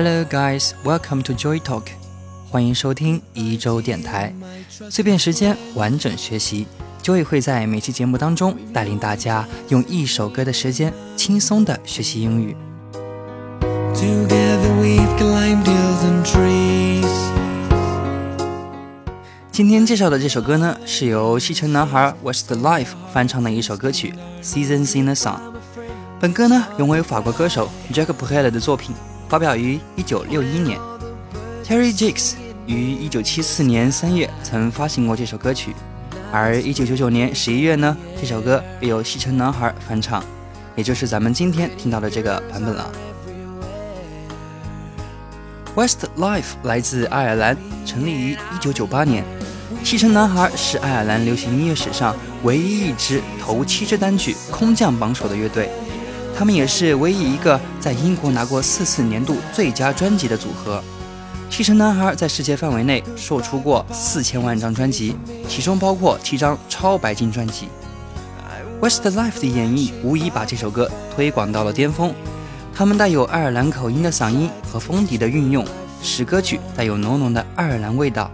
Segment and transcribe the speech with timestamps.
[0.00, 1.82] Hello guys, welcome to Joy Talk，
[2.52, 4.32] 欢迎收听一周电台，
[4.88, 6.68] 碎片时间完整学习。
[7.02, 12.56] Joy 会在每期节目当中带领大家用一首歌的时间轻松的学习英语。
[19.50, 24.14] 今天介绍的这首歌呢，是由西城男孩 Westlife 翻唱的一首歌曲
[24.46, 25.34] 《Seasons in the Sun》。
[26.20, 28.94] 本歌呢，原为法国歌手 Jack Brel 的作品，
[29.28, 30.78] 发表于1961年。
[31.64, 32.32] Terry Jacks
[32.66, 35.74] 于1974年3月曾发行过这首歌曲。
[36.32, 40.22] 而一九九九年十一月呢，这首歌由西城男孩翻唱，
[40.76, 42.90] 也就是咱们今天听到的这个版本了。
[45.74, 47.56] Westlife 来自爱尔兰，
[47.86, 49.24] 成立于一九九八年。
[49.84, 55.70] 西城男孩是爱尔兰流行音乐史上唯一一支头七支单曲空降榜首的乐队，
[56.38, 60.80] 他们也是唯一一个在英国拿过四次年度最佳专辑的组合。
[61.50, 65.16] 七城男孩在世界范围内售出过四千万张专辑，
[65.48, 67.68] 其中包括七张超白金专辑。
[68.80, 72.14] Westlife 的演绎无疑把这首歌推广到了巅峰。
[72.72, 75.66] 他们带有爱尔兰口音的嗓音和风笛的运用，
[76.00, 78.30] 使歌曲带有浓浓的爱尔兰味道。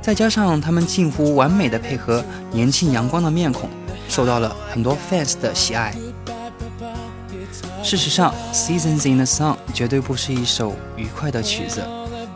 [0.00, 3.68] 再加上他们近乎完美的配合年轻阳光的面孔，
[4.08, 5.94] 受到了很多 fans 的喜爱。
[7.84, 11.82] 事实上，《Seasons in the Sun》绝对不是一首愉快的曲子。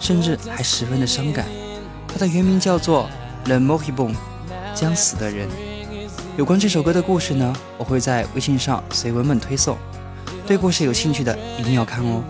[0.00, 1.44] 甚至还十分的伤感。
[2.06, 3.10] 它的原名叫做
[3.48, 4.12] 《The Moribund》，
[4.72, 5.48] 将死的人。
[6.36, 9.76] 有关这首歌的故事呢，我会在微信上随文本推送。
[10.46, 12.22] 对故事有兴趣的一定要看哦。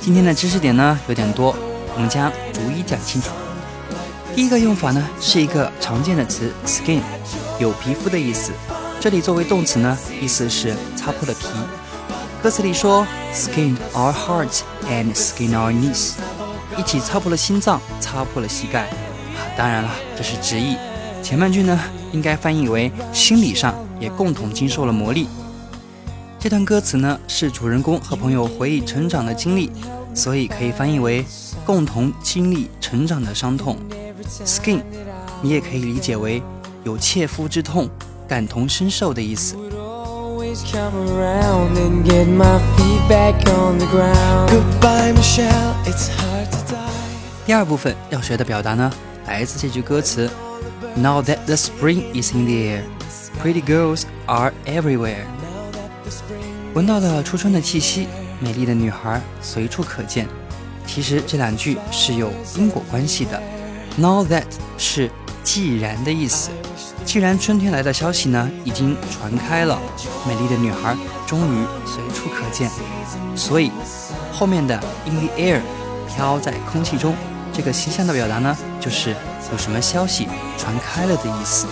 [0.00, 1.56] 今天的知识点呢有点多，
[1.96, 3.30] 我们将逐一讲清楚。
[4.34, 7.00] 第一个用法呢，是一个常见的词，skin，
[7.58, 8.52] 有皮肤的意思。
[9.00, 11.46] 这里作为动词呢，意思是擦破了皮。
[12.42, 14.60] 歌词里说，skin our hearts
[14.90, 16.12] and skin our knees，
[16.76, 18.86] 一起擦破了心脏，擦破了膝盖。
[19.56, 20.76] 当然了，这是直译。
[21.22, 21.80] 前半句呢，
[22.12, 25.26] 应该翻译为心理上也共同经受了磨砺。
[26.38, 29.72] 这段歌词呢，是主人公和朋友回忆成长的经历，
[30.14, 31.24] 所以可以翻译为
[31.66, 33.76] 共同经历成长的伤痛。
[34.44, 34.82] Skin，
[35.42, 36.40] 你也可以理解为
[36.84, 37.90] 有切肤之痛、
[38.28, 39.56] 感同身受的意思。
[47.44, 48.92] 第二部分要学的表达呢，
[49.26, 50.30] 来自这句歌词
[50.94, 52.82] ：Now that the spring is in the air,
[53.42, 55.24] pretty girls are everywhere。
[56.74, 58.06] 闻到了初春的气息，
[58.38, 60.28] 美丽的女孩随处可见。
[60.86, 63.42] 其实这两句是有因果关系的。
[63.96, 64.44] Now that
[64.78, 65.10] 是
[65.42, 66.50] 既然的意思，
[67.04, 69.78] 既然春天来的消息呢已经传开了，
[70.26, 70.96] 美丽的女孩
[71.26, 72.70] 终于随处可见，
[73.34, 73.70] 所以
[74.32, 75.60] 后面的 in the air
[76.08, 77.14] 飘在空气中，
[77.52, 79.10] 这个形象的表达呢就是
[79.52, 81.66] 有什么消息传开了的意思。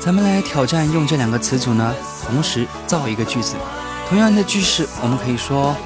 [0.00, 1.94] 咱们来挑战用这两个词组呢
[2.26, 3.54] 同时造一个句子，
[4.08, 5.76] 同样的句式我们可以说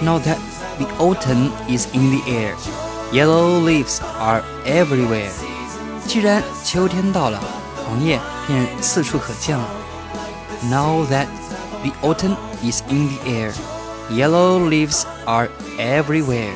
[0.00, 0.36] Now that
[0.77, 5.31] the autumn is in the air。Yellow leaves are everywhere。
[6.07, 7.39] 既然秋天到了，
[7.87, 9.65] 黄叶便四处可见了。
[10.69, 11.27] Now that
[11.83, 13.53] the autumn is in the air,
[14.11, 16.53] yellow leaves are everywhere。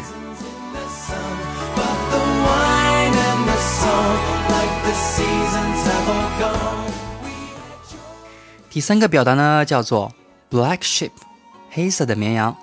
[8.70, 10.12] 第三个表达呢，叫做
[10.50, 11.12] black sheep，
[11.70, 12.56] 黑色的绵羊，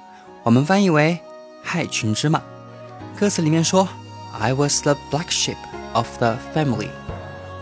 [0.42, 1.20] 我们翻译为
[1.67, 2.39] 害群之马。
[3.19, 3.87] 歌词里面说
[4.39, 5.57] ：“I was the black sheep
[5.93, 6.89] of the family。”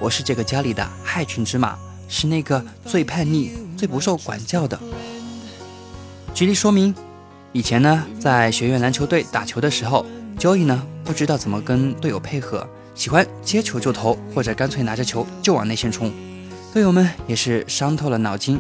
[0.02, 1.78] 我是这个家里的害群之马，
[2.09, 4.78] 是那个最叛逆、最不受管教的。
[6.34, 6.94] 举例说明：
[7.53, 10.06] 以前呢，在学院篮球队打球的时候
[10.38, 16.11] ，Joey 呢不知道怎么跟队友配合，喜欢接球就投，或者干脆拿着球就往内线冲。
[16.73, 18.59] 队友们也是伤透了脑筋。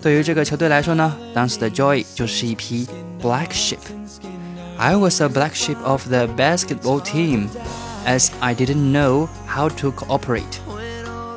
[0.00, 2.86] 对于这个球队来说呢，当时的 Joey 就是一匹
[3.20, 3.78] black sheep。
[4.77, 7.49] I was a black sheep of the basketball team,
[8.05, 10.59] as I didn't know how to cooperate.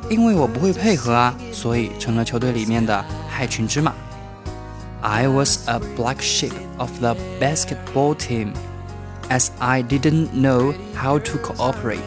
[0.09, 3.93] 因为我不会配合啊，所以成了球队里面的害群之马。
[5.01, 8.53] I was a black sheep of the basketball team,
[9.29, 11.99] as I didn't know how to cooperate.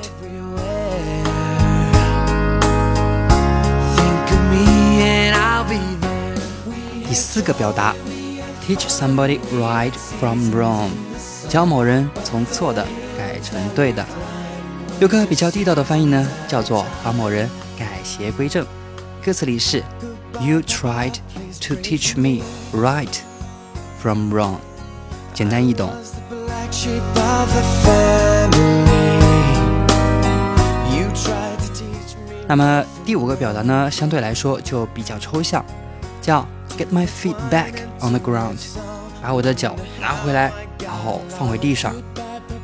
[7.08, 7.96] 第四个表达，
[8.66, 10.90] teach somebody right from wrong。
[11.51, 12.87] 教某人从错的
[13.19, 14.07] 改成对的。
[15.01, 18.65] 有个比较地道的翻译呢，叫做把某人改邪归正。
[19.21, 19.83] 歌词里是
[20.41, 21.15] You tried
[21.63, 23.19] to teach me right
[23.99, 24.59] from wrong，
[25.35, 25.91] 简单易懂。
[32.47, 35.65] 那么第五个表达呢，相对来说就比较抽象，
[36.23, 36.47] 叫
[36.79, 38.59] Get my feet back on the ground，
[39.23, 40.53] 把我的脚拿回来，
[40.83, 41.95] 然后放回地上。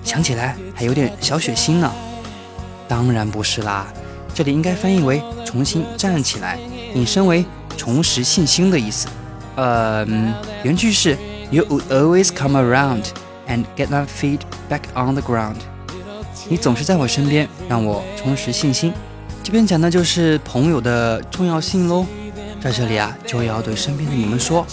[0.02, 1.92] 想起来还有点小血腥呢。
[2.88, 3.86] 当然不是啦，
[4.32, 6.58] 这里应该翻译为重新站起来，
[6.94, 7.44] 引申为
[7.76, 9.08] 重拾信心的意思。
[9.56, 10.06] 呃，
[10.62, 11.16] 原句是
[11.50, 13.06] You would always come around
[13.48, 15.56] and get my feet back on the ground。
[16.48, 18.92] 你总是在我身边，让我重拾信心。
[19.42, 22.06] 这边讲的就是朋友的重要性喽，
[22.60, 24.64] 在这里啊，就要对身边的你们说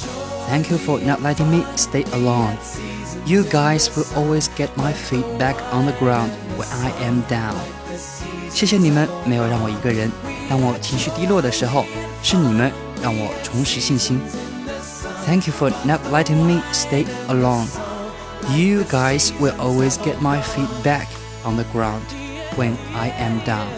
[0.48, 2.56] ，Thank you for not letting me stay alone.
[3.26, 7.56] You guys will always get my feet back on the ground when I am down.
[8.50, 10.10] 谢谢你们没有让我一个人，
[10.48, 11.84] 当我情绪低落的时候，
[12.22, 12.72] 是你们
[13.02, 14.20] 让我重拾信心。
[15.26, 17.66] Thank you for not letting me stay alone.
[18.50, 21.08] You guys will always get my feet back
[21.44, 22.00] on the ground
[22.56, 23.68] when I am down.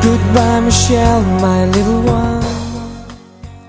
[0.00, 2.37] Goodbye, Michelle, my little one.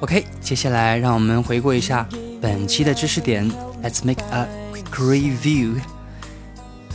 [0.01, 2.09] OK，接下来让我们回顾一下
[2.41, 3.47] 本期的知识点。
[3.83, 5.79] Let's make a quick review。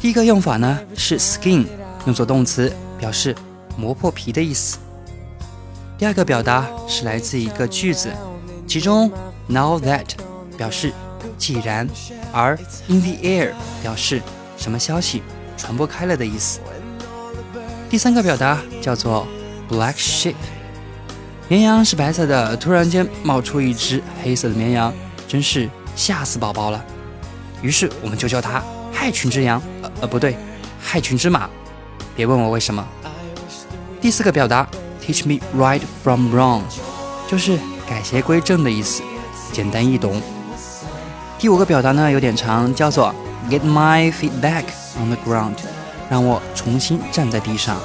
[0.01, 1.67] 第一个用法呢是 skin，
[2.07, 3.35] 用作动词，表示
[3.77, 4.79] 磨破皮的意思。
[5.99, 8.09] 第二个表达是来自一个句子，
[8.67, 9.11] 其中
[9.45, 10.07] now that
[10.57, 10.91] 表示
[11.37, 11.87] 既然，
[12.33, 12.57] 而
[12.87, 13.51] in the air
[13.83, 14.19] 表示
[14.57, 15.21] 什么消息
[15.55, 16.59] 传播开了的意思。
[17.87, 19.27] 第三个表达叫做
[19.69, 20.33] black sheep，
[21.47, 24.91] 绵羊是白色的，突然间冒出一只黑色的绵羊，
[25.27, 26.83] 真是吓死宝宝了。
[27.61, 30.35] 于是我们就叫它害群之羊，呃呃不对，
[30.81, 31.47] 害群之马。
[32.15, 32.83] 别问我为什么。
[34.01, 34.67] 第四个表达
[35.05, 36.61] teach me right from wrong，
[37.27, 39.03] 就是改邪归正的意思，
[39.51, 40.19] 简单易懂。
[41.37, 43.13] 第五个表达呢有点长，叫做
[43.51, 44.63] get my feet back
[44.99, 45.57] on the ground。
[46.09, 47.77] 让我重新站在地上，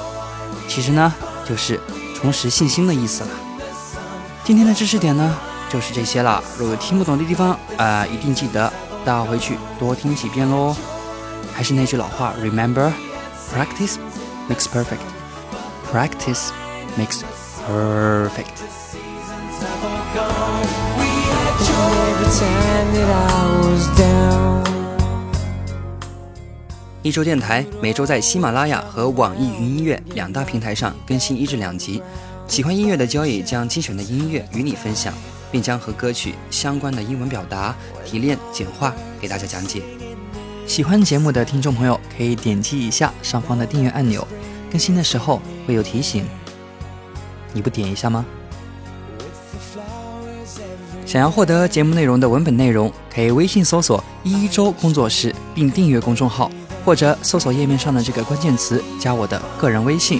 [0.67, 1.13] 其实呢，
[1.47, 1.79] 就是
[2.15, 3.29] 重拾信心的意思了。
[4.43, 5.37] 今天的知识点呢，
[5.69, 6.43] 就是这些了。
[6.57, 8.71] 如果听不懂的地方啊，一定记得
[9.05, 10.75] 倒回去多听几遍喽。
[11.53, 12.91] 还是那句老话，Remember,
[13.53, 13.97] practice
[14.49, 14.97] makes perfect.
[15.93, 16.49] Practice
[16.97, 17.21] makes
[17.67, 18.47] perfect.
[27.03, 32.01] 一周电台每周在喜马拉雅和网易云音乐两大平台上更新一至两集。
[32.51, 35.13] 喜欢音乐的交易将精选的音乐与你分享，
[35.49, 37.73] 并将和歌曲相关的英文表达
[38.05, 39.81] 提炼简化给大家讲解。
[40.67, 44.27] 喜欢节目的听众朋友可以点击一下上方的订阅按钮，
[44.69, 46.25] 更新的时候会有提醒。
[47.53, 48.25] 你不点一下吗？
[51.05, 56.51] 想要获得节目内容的文本内容，可以微信搜索“一周工作室”并订阅公众号。
[56.83, 60.19] 或者搜索页面上的这个关键词，加我的个人微信，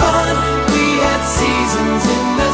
[0.00, 0.34] fun.
[0.72, 2.52] We had seasons in the